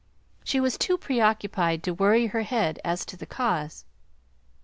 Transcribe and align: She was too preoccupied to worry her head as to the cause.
She 0.43 0.59
was 0.59 0.79
too 0.79 0.97
preoccupied 0.97 1.83
to 1.83 1.93
worry 1.93 2.25
her 2.25 2.41
head 2.41 2.79
as 2.83 3.05
to 3.05 3.15
the 3.15 3.27
cause. 3.27 3.85